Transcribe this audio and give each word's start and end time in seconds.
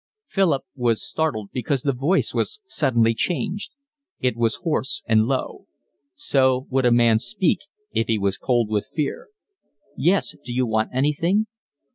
Philip 0.25 0.63
was 0.75 0.99
startled 1.07 1.51
because 1.51 1.83
the 1.83 1.93
voice 1.93 2.33
was 2.33 2.59
suddenly 2.65 3.13
changed. 3.13 3.73
It 4.19 4.35
was 4.35 4.55
hoarse 4.63 5.03
and 5.05 5.27
low. 5.27 5.67
So 6.15 6.65
would 6.71 6.87
a 6.87 6.91
man 6.91 7.19
speak 7.19 7.59
if 7.91 8.07
he 8.07 8.17
was 8.17 8.39
cold 8.39 8.71
with 8.71 8.89
fear. 8.95 9.27
"Yes, 9.95 10.35
d'you 10.43 10.65
want 10.65 10.89
anything?" 10.91 11.45